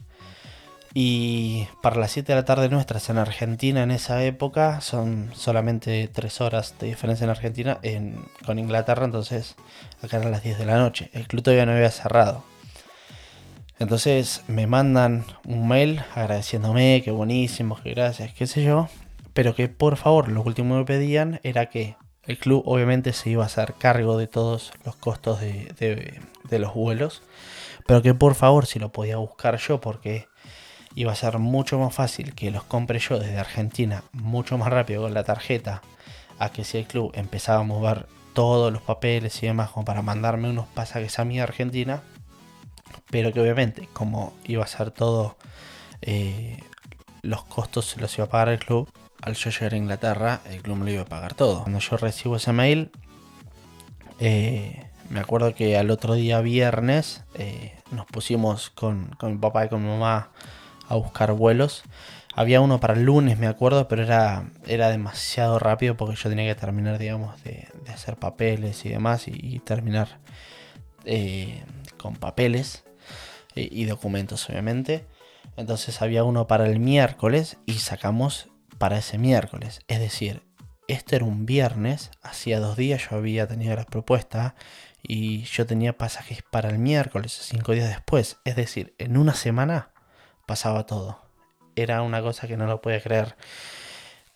Y 0.98 1.68
para 1.82 2.00
las 2.00 2.12
7 2.12 2.32
de 2.32 2.36
la 2.36 2.46
tarde 2.46 2.70
nuestras 2.70 3.10
en 3.10 3.18
Argentina 3.18 3.82
en 3.82 3.90
esa 3.90 4.24
época 4.24 4.80
son 4.80 5.30
solamente 5.34 6.08
3 6.08 6.40
horas 6.40 6.74
de 6.80 6.86
diferencia 6.86 7.24
en 7.24 7.30
Argentina 7.30 7.78
con 8.46 8.58
Inglaterra, 8.58 9.04
entonces 9.04 9.56
acá 10.00 10.16
eran 10.16 10.30
las 10.30 10.42
10 10.42 10.56
de 10.56 10.64
la 10.64 10.78
noche. 10.78 11.10
El 11.12 11.28
club 11.28 11.42
todavía 11.42 11.66
no 11.66 11.72
había 11.72 11.90
cerrado. 11.90 12.44
Entonces 13.78 14.42
me 14.48 14.66
mandan 14.66 15.26
un 15.44 15.68
mail 15.68 16.02
agradeciéndome, 16.14 17.02
que 17.04 17.10
buenísimo, 17.10 17.78
que 17.82 17.90
gracias, 17.90 18.32
qué 18.32 18.46
sé 18.46 18.64
yo. 18.64 18.88
Pero 19.34 19.54
que 19.54 19.68
por 19.68 19.98
favor, 19.98 20.30
lo 20.30 20.40
último 20.40 20.76
que 20.76 20.78
me 20.78 20.84
pedían 20.86 21.40
era 21.42 21.66
que 21.66 21.96
el 22.22 22.38
club 22.38 22.62
obviamente 22.64 23.12
se 23.12 23.28
iba 23.28 23.42
a 23.42 23.48
hacer 23.48 23.74
cargo 23.74 24.16
de 24.16 24.28
todos 24.28 24.72
los 24.86 24.96
costos 24.96 25.42
de, 25.42 26.22
de 26.48 26.58
los 26.58 26.72
vuelos. 26.72 27.22
Pero 27.86 28.00
que 28.00 28.14
por 28.14 28.34
favor, 28.34 28.64
si 28.64 28.78
lo 28.78 28.92
podía 28.92 29.18
buscar 29.18 29.58
yo, 29.58 29.78
porque 29.78 30.26
iba 30.96 31.12
a 31.12 31.14
ser 31.14 31.38
mucho 31.38 31.78
más 31.78 31.94
fácil 31.94 32.34
que 32.34 32.50
los 32.50 32.64
compre 32.64 32.98
yo 32.98 33.18
desde 33.18 33.38
Argentina, 33.38 34.02
mucho 34.12 34.56
más 34.56 34.70
rápido 34.70 35.02
con 35.02 35.14
la 35.14 35.24
tarjeta, 35.24 35.82
a 36.38 36.48
que 36.48 36.64
si 36.64 36.78
el 36.78 36.86
club 36.86 37.12
empezaba 37.14 37.60
a 37.60 37.64
mover 37.64 38.06
todos 38.32 38.72
los 38.72 38.82
papeles 38.82 39.42
y 39.42 39.46
demás 39.46 39.70
como 39.70 39.84
para 39.84 40.00
mandarme 40.00 40.48
unos 40.48 40.66
pasajes 40.66 41.18
a 41.18 41.24
mi 41.26 41.38
Argentina, 41.38 42.02
pero 43.10 43.30
que 43.32 43.40
obviamente 43.40 43.88
como 43.92 44.32
iba 44.46 44.64
a 44.64 44.66
ser 44.66 44.90
todo, 44.90 45.36
eh, 46.00 46.58
los 47.20 47.44
costos 47.44 47.84
se 47.84 48.00
los 48.00 48.16
iba 48.16 48.24
a 48.24 48.30
pagar 48.30 48.48
el 48.48 48.58
club, 48.58 48.90
al 49.20 49.34
yo 49.34 49.50
llegar 49.50 49.74
a 49.74 49.76
Inglaterra, 49.76 50.40
el 50.46 50.62
club 50.62 50.78
me 50.78 50.86
lo 50.86 50.90
iba 50.92 51.02
a 51.02 51.06
pagar 51.06 51.34
todo. 51.34 51.62
Cuando 51.62 51.78
yo 51.78 51.96
recibo 51.98 52.36
ese 52.36 52.52
mail, 52.52 52.90
eh, 54.18 54.86
me 55.10 55.20
acuerdo 55.20 55.54
que 55.54 55.76
al 55.76 55.90
otro 55.90 56.14
día 56.14 56.40
viernes 56.40 57.22
eh, 57.34 57.74
nos 57.90 58.06
pusimos 58.06 58.70
con, 58.70 59.14
con 59.18 59.32
mi 59.32 59.38
papá 59.38 59.66
y 59.66 59.68
con 59.68 59.82
mi 59.82 59.90
mamá 59.90 60.30
a 60.88 60.96
buscar 60.96 61.32
vuelos. 61.32 61.82
Había 62.34 62.60
uno 62.60 62.80
para 62.80 62.94
el 62.94 63.04
lunes, 63.04 63.38
me 63.38 63.46
acuerdo, 63.46 63.88
pero 63.88 64.02
era, 64.02 64.50
era 64.66 64.90
demasiado 64.90 65.58
rápido 65.58 65.96
porque 65.96 66.16
yo 66.16 66.28
tenía 66.28 66.52
que 66.52 66.60
terminar, 66.60 66.98
digamos, 66.98 67.42
de, 67.42 67.68
hacer 67.88 68.16
papeles 68.16 68.84
y 68.84 68.90
demás 68.90 69.26
y, 69.26 69.58
terminar 69.60 70.18
eh, 71.04 71.64
con 71.96 72.14
papeles 72.16 72.84
y, 73.54 73.84
documentos, 73.86 74.48
obviamente. 74.50 75.06
Entonces 75.56 76.02
había 76.02 76.24
uno 76.24 76.46
para 76.46 76.66
el 76.66 76.78
miércoles 76.78 77.56
y 77.64 77.74
sacamos 77.74 78.48
para 78.76 78.98
ese 78.98 79.16
miércoles. 79.16 79.80
Es 79.88 79.98
decir, 79.98 80.42
este 80.88 81.16
era 81.16 81.24
un 81.24 81.46
viernes, 81.46 82.10
hacía 82.22 82.60
dos 82.60 82.76
días 82.76 83.08
yo 83.08 83.16
había 83.16 83.46
tenido 83.48 83.74
la 83.74 83.84
propuesta 83.86 84.54
y 85.02 85.44
yo 85.44 85.66
tenía 85.66 85.96
pasajes 85.96 86.42
para 86.42 86.68
el 86.68 86.78
miércoles, 86.78 87.32
cinco 87.32 87.72
días 87.72 87.88
después. 87.88 88.36
Es 88.44 88.56
decir, 88.56 88.94
en 88.98 89.16
una 89.16 89.34
semana 89.34 89.92
pasaba 90.46 90.86
todo. 90.86 91.20
Era 91.74 92.02
una 92.02 92.22
cosa 92.22 92.46
que 92.48 92.56
no 92.56 92.66
lo 92.66 92.80
podía 92.80 93.00
creer. 93.02 93.36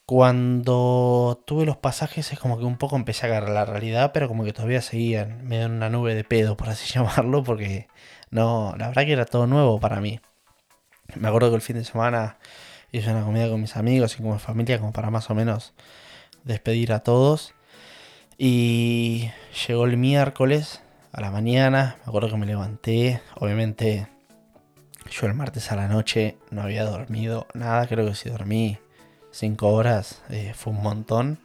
Cuando 0.05 1.43
tuve 1.47 1.65
los 1.65 1.77
pasajes 1.77 2.33
es 2.33 2.39
como 2.39 2.59
que 2.59 2.65
un 2.65 2.77
poco 2.77 2.97
empecé 2.97 3.27
a 3.27 3.31
agarrar 3.31 3.51
la 3.51 3.65
realidad, 3.65 4.11
pero 4.13 4.27
como 4.29 4.45
que 4.45 4.53
todavía 4.53 4.83
seguían 4.83 5.47
medio 5.47 5.67
en 5.67 5.73
una 5.73 5.89
nube 5.89 6.15
de 6.15 6.25
pedo, 6.25 6.57
por 6.57 6.69
así 6.69 6.93
llamarlo, 6.93 7.45
porque 7.45 7.89
no, 8.31 8.75
la 8.77 8.89
verdad 8.89 9.05
que 9.05 9.13
era 9.13 9.25
todo 9.25 9.47
nuevo 9.47 9.79
para 9.79 10.01
mí. 10.01 10.21
Me 11.15 11.29
acuerdo 11.29 11.51
que 11.51 11.57
el 11.57 11.63
fin 11.63 11.77
de 11.77 11.85
semana 11.85 12.39
hice 12.93 13.11
una 13.11 13.25
comida 13.25 13.49
con 13.49 13.61
mis 13.61 13.77
amigos 13.77 14.15
y 14.19 14.23
con 14.23 14.33
mi 14.33 14.39
familia 14.39 14.79
como 14.79 14.93
para 14.93 15.11
más 15.11 15.31
o 15.31 15.35
menos 15.35 15.75
despedir 16.45 16.93
a 16.93 17.01
todos. 17.01 17.55
Y 18.37 19.31
llegó 19.67 19.85
el 19.85 19.97
miércoles 19.97 20.83
a 21.13 21.21
la 21.21 21.31
mañana, 21.31 21.97
me 21.99 22.09
acuerdo 22.09 22.31
que 22.31 22.37
me 22.37 22.47
levanté, 22.47 23.23
obviamente 23.37 24.09
yo 25.09 25.27
el 25.27 25.35
martes 25.35 25.71
a 25.71 25.77
la 25.77 25.89
noche 25.89 26.37
no 26.51 26.63
había 26.63 26.85
dormido 26.85 27.47
nada, 27.55 27.87
creo 27.87 28.07
que 28.07 28.15
si 28.15 28.29
dormí 28.29 28.79
5 29.33 29.69
horas 29.69 30.23
eh, 30.29 30.53
fue 30.55 30.73
un 30.73 30.83
montón. 30.83 31.39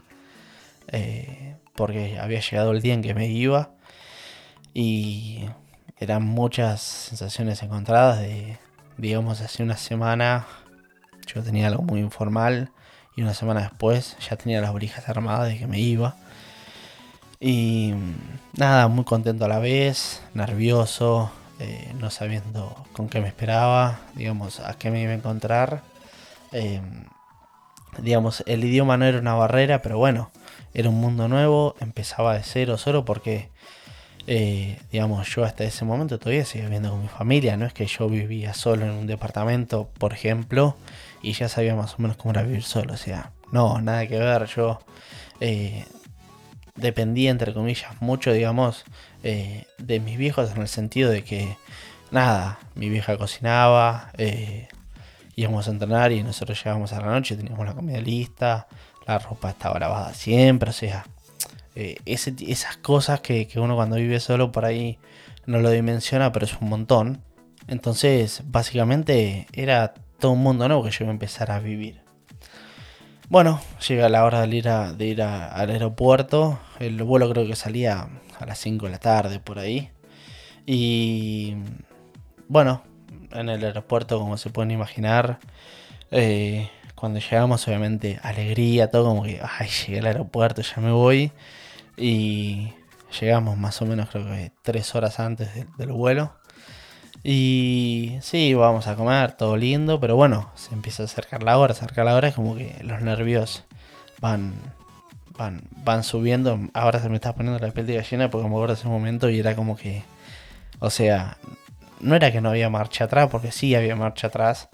Eh, 0.88 1.56
porque 1.76 2.18
había 2.20 2.40
llegado 2.40 2.72
el 2.72 2.82
día 2.82 2.94
en 2.94 3.02
que 3.02 3.14
me 3.14 3.28
iba 3.28 3.72
y 4.74 5.46
eran 5.98 6.24
muchas 6.24 6.82
sensaciones 6.82 7.62
encontradas 7.64 8.20
de, 8.20 8.58
digamos, 8.98 9.42
hace 9.42 9.64
una 9.64 9.78
semana 9.78 10.48
yo 11.28 11.44
tenía 11.44 11.68
algo 11.68 11.84
muy 11.84 12.00
informal 12.00 12.72
y 13.16 13.22
una 13.22 13.34
semana 13.34 13.62
después 13.62 14.18
ya 14.20 14.36
tenía 14.36 14.62
las 14.62 14.72
orejas 14.72 15.08
armadas 15.10 15.50
de 15.50 15.58
que 15.58 15.68
me 15.68 15.80
iba. 15.80 16.16
Y 17.40 17.94
nada, 18.58 18.88
muy 18.88 19.06
contento 19.06 19.46
a 19.46 19.48
la 19.48 19.60
vez, 19.60 20.22
nervioso, 20.34 21.32
eh, 21.60 21.94
no 22.00 22.10
sabiendo 22.10 22.86
con 22.92 23.08
qué 23.08 23.22
me 23.22 23.28
esperaba, 23.28 24.02
digamos, 24.16 24.60
a 24.60 24.74
qué 24.74 24.92
me 24.92 25.02
iba 25.02 25.12
a 25.12 25.16
encontrar. 25.16 25.84
Eh, 26.52 26.82
digamos, 28.00 28.44
el 28.46 28.64
idioma 28.66 28.98
no 28.98 29.06
era 29.06 29.20
una 29.20 29.36
barrera, 29.36 29.82
pero 29.82 29.98
bueno, 29.98 30.32
era 30.74 30.90
un 30.90 31.00
mundo 31.00 31.28
nuevo, 31.30 31.76
empezaba 31.80 32.36
de 32.36 32.44
cero 32.44 32.78
solo 32.78 33.06
porque, 33.06 33.50
eh, 34.28 34.80
digamos, 34.92 35.34
yo 35.34 35.46
hasta 35.46 35.64
ese 35.64 35.86
momento 35.86 36.20
todavía 36.20 36.44
seguía 36.44 36.66
viviendo 36.66 36.92
con 36.92 37.02
mi 37.02 37.08
familia, 37.08 37.56
no 37.56 37.66
es 37.66 37.74
que 37.74 37.86
yo 37.86 38.10
vivía 38.10 38.54
solo 38.54 38.86
en 38.86 38.92
un 38.92 39.08
departamento, 39.08 39.90
por 39.98 40.12
ejemplo, 40.12 40.76
y 41.22 41.34
ya 41.34 41.48
sabía 41.48 41.76
más 41.76 41.94
o 41.94 42.02
menos 42.02 42.18
cómo 42.18 42.32
era 42.32 42.44
vivir 42.44 42.64
solo, 42.64 42.94
o 42.94 42.98
sea, 42.98 43.32
no, 43.54 43.80
nada 43.80 44.06
que 44.08 44.20
ver, 44.20 44.46
yo 44.48 44.80
dependía, 46.76 47.32
entre 47.32 47.54
comillas, 47.54 48.02
mucho, 48.02 48.32
digamos, 48.34 48.84
eh, 49.28 49.66
de 49.80 50.00
mis 50.00 50.20
viejos 50.20 50.52
en 50.52 50.62
el 50.62 50.68
sentido 50.68 51.10
de 51.10 51.24
que, 51.24 51.58
nada, 52.12 52.60
mi 52.76 52.90
vieja 52.90 53.18
cocinaba, 53.18 54.12
eh, 54.20 54.68
íbamos 55.36 55.68
a 55.68 55.72
entrenar 55.72 56.12
y 56.12 56.22
nosotros 56.22 56.60
llegábamos 56.60 56.94
a 56.94 57.02
la 57.02 57.08
noche, 57.08 57.36
teníamos 57.36 57.66
la 57.66 57.74
comida 57.74 58.00
lista, 58.00 58.68
la 59.08 59.18
ropa 59.18 59.50
estaba 59.50 59.80
lavada 59.80 60.14
siempre, 60.14 60.70
o 60.70 60.74
sea, 60.74 61.08
eh, 61.74 61.98
esas 62.06 62.78
cosas 62.78 63.22
que, 63.22 63.48
que, 63.48 63.60
uno 63.60 63.76
cuando 63.76 63.96
vive 63.96 64.20
solo 64.20 64.52
por 64.52 64.64
ahí 64.64 65.00
no 65.48 65.58
lo 65.58 65.72
dimensiona, 65.72 66.32
pero 66.32 66.46
es 66.46 66.62
un 66.62 66.70
montón. 66.70 67.24
Entonces, 67.68 68.44
básicamente 68.46 69.48
era 69.54 69.96
todo 70.20 70.34
un 70.34 70.44
mundo 70.44 70.68
nuevo 70.68 70.84
que 70.84 70.92
yo 70.92 71.06
iba 71.06 71.10
a 71.10 71.14
empezar 71.14 71.50
a 71.50 71.60
vivir. 71.60 72.00
Bueno, 73.28 73.60
llega 73.88 74.08
la 74.08 74.24
hora 74.24 74.46
de 74.46 74.56
ir, 74.56 74.66
de 74.70 75.06
ir 75.08 75.24
al 75.24 75.72
aeropuerto. 75.72 76.60
El 76.80 77.02
vuelo 77.02 77.28
creo 77.32 77.48
que 77.48 77.56
salía 77.56 78.08
a 78.40 78.46
las 78.46 78.60
5 78.60 78.86
de 78.86 78.92
la 78.92 79.00
tarde 79.00 79.40
por 79.40 79.60
ahí. 79.60 79.90
Y 80.66 81.56
bueno, 82.48 82.84
en 83.32 83.50
el 83.50 83.64
aeropuerto, 83.64 84.20
como 84.20 84.38
se 84.38 84.50
pueden 84.50 84.72
imaginar, 84.72 85.40
eh, 86.12 86.70
cuando 86.96 87.20
llegamos, 87.20 87.68
obviamente, 87.68 88.20
alegría, 88.24 88.90
todo 88.90 89.06
como 89.06 89.24
que, 89.24 89.42
ay, 89.42 89.68
llegué 89.68 90.00
al 90.00 90.08
aeropuerto, 90.08 90.62
ya 90.62 90.82
me 90.82 90.92
voy. 90.92 91.32
Y 91.98 92.74
llegamos 93.20 93.58
más 93.58 93.82
o 93.82 93.86
menos, 93.86 94.10
creo 94.10 94.26
que 94.26 94.52
tres 94.62 94.96
horas 94.96 95.20
antes 95.20 95.50
del 95.78 95.92
vuelo. 95.92 96.34
Y 97.24 98.18
sí, 98.22 98.54
vamos 98.54 98.88
a 98.88 98.96
comer, 98.96 99.34
todo 99.34 99.58
lindo, 99.58 100.00
pero 100.00 100.16
bueno, 100.16 100.52
se 100.56 100.74
empieza 100.74 101.04
a 101.04 101.06
acercar 101.08 101.44
la 101.44 101.58
hora, 101.58 101.74
acercar 101.74 102.06
la 102.06 102.16
hora, 102.16 102.28
es 102.28 102.36
como 102.36 102.56
que 102.56 102.76
los 102.84 103.02
nervios 103.02 103.64
van, 104.22 104.54
van, 105.38 105.64
van 105.84 106.04
subiendo. 106.04 106.60
Ahora 106.74 107.00
se 107.00 107.10
me 107.10 107.16
está 107.16 107.34
poniendo 107.34 107.60
la 107.66 107.72
piel 107.74 107.88
de 107.88 107.96
gallina 107.96 108.30
porque 108.30 108.48
me 108.48 108.56
acuerdo 108.56 108.74
ese 108.74 108.88
momento 108.88 109.30
y 109.30 109.40
era 109.40 109.56
como 109.56 109.76
que, 109.76 110.04
o 110.80 110.90
sea, 110.90 111.38
no 112.00 112.16
era 112.16 112.32
que 112.32 112.42
no 112.42 112.50
había 112.50 112.70
marcha 112.70 113.06
atrás, 113.06 113.30
porque 113.32 113.52
sí 113.52 113.76
había 113.76 113.96
marcha 113.96 114.28
atrás, 114.28 114.70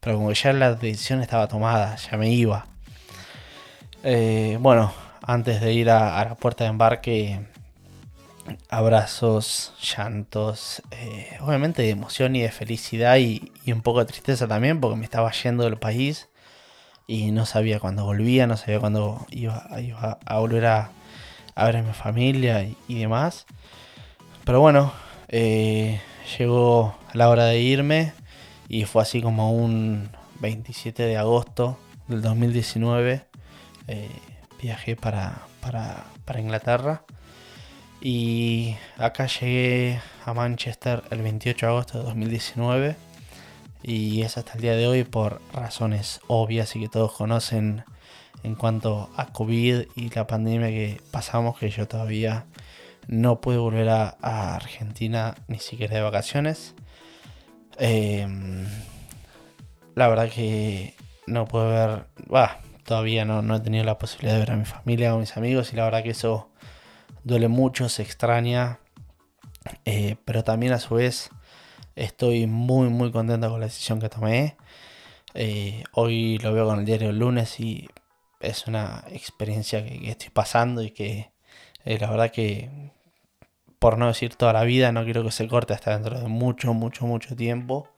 pero 0.00 0.16
como 0.16 0.28
que 0.28 0.34
ya 0.34 0.52
la 0.52 0.74
decisión 0.74 1.20
estaba 1.20 1.48
tomada, 1.48 1.96
ya 1.96 2.16
me 2.16 2.30
iba. 2.30 2.66
Eh, 4.04 4.58
bueno, 4.60 4.92
antes 5.22 5.60
de 5.60 5.72
ir 5.72 5.90
a 5.90 6.24
la 6.24 6.34
puerta 6.36 6.64
de 6.64 6.70
embarque 6.70 7.40
abrazos, 8.68 9.72
llantos, 9.80 10.82
eh, 10.90 11.36
obviamente 11.40 11.82
de 11.82 11.90
emoción 11.90 12.36
y 12.36 12.42
de 12.42 12.50
felicidad 12.50 13.16
y, 13.18 13.52
un 13.66 13.82
poco 13.82 14.00
de 14.00 14.06
tristeza 14.06 14.46
también 14.48 14.80
porque 14.80 14.96
me 14.96 15.04
estaba 15.04 15.30
yendo 15.32 15.64
del 15.64 15.76
país 15.76 16.27
y 17.10 17.32
no 17.32 17.46
sabía 17.46 17.80
cuándo 17.80 18.04
volvía, 18.04 18.46
no 18.46 18.58
sabía 18.58 18.78
cuándo 18.78 19.26
iba, 19.30 19.66
a 20.26 20.38
volver 20.38 20.66
a, 20.66 20.90
ver 21.56 21.78
a 21.78 21.82
mi 21.82 21.94
familia 21.94 22.62
y, 22.86 22.98
demás. 22.98 23.46
Pero 24.44 24.60
bueno, 24.60 24.92
eh, 25.28 26.00
llegó 26.38 26.96
la 27.14 27.30
hora 27.30 27.46
de 27.46 27.60
irme 27.60 28.12
y 28.68 28.84
fue 28.84 29.02
así 29.02 29.22
como 29.22 29.52
un 29.52 30.10
27 30.40 31.02
de 31.02 31.16
agosto 31.16 31.78
del 32.08 32.20
2019. 32.20 33.24
Eh, 33.88 34.08
viajé 34.60 34.94
para, 34.94 35.46
para 35.62 36.40
Inglaterra. 36.40 37.04
Y 38.02 38.76
acá 38.98 39.26
llegué 39.26 39.98
a 40.26 40.34
Manchester 40.34 41.02
el 41.10 41.22
28 41.22 41.66
de 41.66 41.72
agosto 41.72 41.98
de 41.98 42.04
2019 42.04 43.07
y 43.82 44.22
es 44.22 44.38
hasta 44.38 44.54
el 44.54 44.60
día 44.60 44.74
de 44.74 44.86
hoy 44.86 45.04
por 45.04 45.40
razones 45.52 46.20
obvias 46.26 46.74
y 46.76 46.80
que 46.80 46.88
todos 46.88 47.12
conocen 47.12 47.84
en 48.42 48.54
cuanto 48.54 49.10
a 49.16 49.26
COVID 49.26 49.86
y 49.96 50.10
la 50.10 50.26
pandemia 50.26 50.68
que 50.68 51.00
pasamos, 51.10 51.58
que 51.58 51.70
yo 51.70 51.88
todavía 51.88 52.46
no 53.06 53.40
pude 53.40 53.56
volver 53.56 53.88
a, 53.88 54.16
Argentina 54.54 55.34
ni 55.48 55.58
siquiera 55.58 55.96
de 55.96 56.02
vacaciones. 56.02 56.74
Em, 57.78 58.66
la 59.94 60.08
verdad 60.08 60.30
que 60.30 60.94
no 61.26 61.46
puedo 61.46 61.70
ver, 61.70 62.06
bah, 62.26 62.60
todavía 62.84 63.24
no, 63.24 63.42
no 63.42 63.56
he 63.56 63.60
tenido 63.60 63.84
la 63.84 63.98
posibilidad 63.98 64.34
de 64.34 64.40
ver 64.40 64.52
a 64.52 64.56
mi 64.56 64.64
familia 64.64 65.14
o 65.14 65.18
mis 65.18 65.36
amigos 65.36 65.72
y 65.72 65.76
la 65.76 65.84
verdad 65.84 66.02
que 66.02 66.10
eso 66.10 66.50
duele 67.24 67.48
mucho, 67.48 67.88
se 67.88 68.02
extraña, 68.02 68.78
eh, 69.84 70.16
pero 70.24 70.44
también 70.44 70.72
a 70.72 70.78
su 70.78 70.94
vez 70.94 71.30
estoy 71.98 72.46
muy 72.46 72.88
muy 72.88 73.10
contento 73.12 73.50
con 73.50 73.60
la 73.60 73.66
decisión 73.66 74.00
que 74.00 74.08
tomé. 74.08 74.56
Eh, 75.34 75.84
hoy 75.92 76.38
lo 76.38 76.52
veo 76.52 76.66
con 76.66 76.80
el 76.80 76.84
diario 76.84 77.10
el 77.10 77.18
lunes 77.18 77.60
y 77.60 77.88
es 78.40 78.66
una 78.66 79.04
experiencia 79.10 79.84
que, 79.84 80.10
estoy 80.10 80.30
pasando 80.30 80.82
y 80.82 80.90
que 80.92 81.32
eh, 81.84 81.98
la 81.98 82.10
verdad 82.10 82.30
que 82.30 82.70
por 83.78 83.98
no 83.98 84.08
decir 84.08 84.34
toda 84.36 84.52
la 84.52 84.64
vida 84.64 84.92
no 84.92 85.04
quiero 85.04 85.22
que 85.24 85.30
se 85.32 85.48
corte 85.48 85.74
hasta 85.74 85.92
dentro 85.92 86.20
de 86.20 86.28
mucho 86.28 86.74
mucho 86.74 87.06
mucho 87.06 87.36
tiempo. 87.36 87.88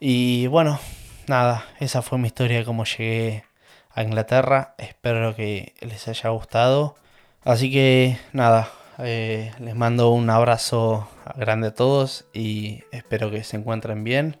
Y 0.00 0.46
bueno, 0.48 0.80
nada, 1.28 1.64
esa 1.80 2.02
fue 2.02 2.18
mi 2.18 2.28
historia 2.28 2.58
de 2.58 2.64
cómo 2.64 2.84
llegué 2.84 3.44
a 3.90 4.02
Inglaterra. 4.02 4.74
Espero 4.78 5.34
que 5.36 5.74
les 5.80 6.08
haya 6.08 6.30
gustado. 6.30 6.96
Así 7.44 7.70
que 7.72 8.18
nada, 8.32 8.70
eh, 9.02 9.52
les 9.58 9.74
mando 9.74 10.10
un 10.10 10.30
abrazo 10.30 11.08
grande 11.36 11.68
a 11.68 11.74
todos 11.74 12.26
y 12.32 12.84
espero 12.92 13.30
que 13.30 13.44
se 13.44 13.56
encuentren 13.56 14.04
bien 14.04 14.38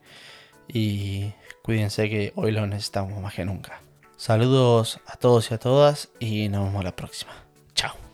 y 0.68 1.32
cuídense 1.62 2.08
que 2.08 2.32
hoy 2.36 2.52
lo 2.52 2.66
necesitamos 2.66 3.20
más 3.20 3.34
que 3.34 3.44
nunca. 3.44 3.80
Saludos 4.16 5.00
a 5.06 5.16
todos 5.16 5.50
y 5.50 5.54
a 5.54 5.58
todas 5.58 6.10
y 6.20 6.48
nos 6.48 6.66
vemos 6.66 6.84
la 6.84 6.94
próxima. 6.94 7.32
Chao. 7.74 8.11